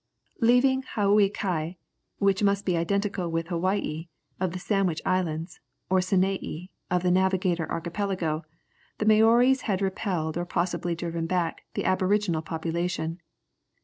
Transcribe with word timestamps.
Leaving 0.39 0.81
Haouaikai, 0.95 1.75
which 2.17 2.41
must 2.41 2.65
be 2.65 2.75
identical 2.75 3.29
with 3.29 3.49
Hawai, 3.49 4.07
of 4.39 4.51
the 4.51 4.57
Sandwich 4.57 4.99
Islands, 5.05 5.59
or 5.91 5.99
Sanaï 5.99 6.69
of 6.89 7.03
the 7.03 7.11
Navigator 7.11 7.69
Archipelago, 7.71 8.43
the 8.97 9.05
Maories 9.05 9.61
had 9.69 9.79
repelled 9.79 10.37
or 10.39 10.45
possibly 10.45 10.95
driven 10.95 11.27
back 11.27 11.65
the 11.75 11.85
aboriginal 11.85 12.41
population. 12.41 13.21